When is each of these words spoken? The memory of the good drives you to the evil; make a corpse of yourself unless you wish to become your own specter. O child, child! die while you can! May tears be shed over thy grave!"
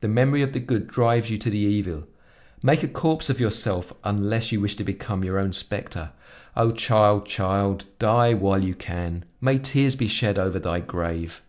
The 0.00 0.08
memory 0.08 0.42
of 0.42 0.52
the 0.52 0.58
good 0.58 0.88
drives 0.88 1.30
you 1.30 1.38
to 1.38 1.48
the 1.48 1.56
evil; 1.56 2.08
make 2.60 2.82
a 2.82 2.88
corpse 2.88 3.30
of 3.30 3.38
yourself 3.38 3.92
unless 4.02 4.50
you 4.50 4.60
wish 4.60 4.74
to 4.74 4.82
become 4.82 5.22
your 5.22 5.38
own 5.38 5.52
specter. 5.52 6.10
O 6.56 6.72
child, 6.72 7.24
child! 7.24 7.84
die 8.00 8.34
while 8.34 8.64
you 8.64 8.74
can! 8.74 9.24
May 9.40 9.60
tears 9.60 9.94
be 9.94 10.08
shed 10.08 10.40
over 10.40 10.58
thy 10.58 10.80
grave!" 10.80 11.40